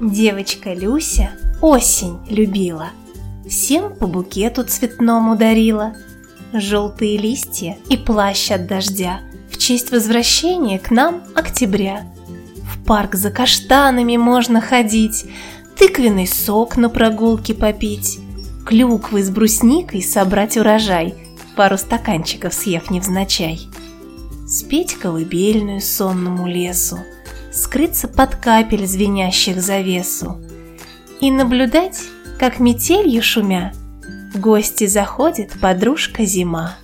[0.00, 2.90] Девочка Люся осень любила,
[3.48, 5.94] Всем по букету цветному дарила.
[6.52, 12.06] Желтые листья и плащ от дождя В честь возвращения к нам октября.
[12.62, 15.26] В парк за каштанами можно ходить,
[15.76, 18.20] Тыквенный сок на прогулке попить,
[18.64, 21.14] Клюквы с брусникой собрать урожай,
[21.56, 23.68] Пару стаканчиков съев невзначай.
[24.46, 26.98] Спеть колыбельную сонному лесу,
[27.52, 30.40] скрыться под капель звенящих завесу
[31.20, 32.00] и наблюдать,
[32.38, 33.72] как метелью шумя
[34.34, 36.76] гости заходит подружка зима.